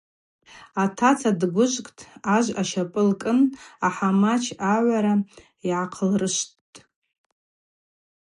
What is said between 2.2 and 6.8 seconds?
ажв ащапӏы лкӏын ахӏамач агвара йгӏахъылрышвттӏ.